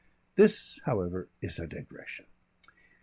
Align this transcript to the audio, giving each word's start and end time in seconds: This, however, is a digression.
This, 0.33 0.79
however, 0.85 1.27
is 1.43 1.59
a 1.59 1.67
digression. 1.67 2.25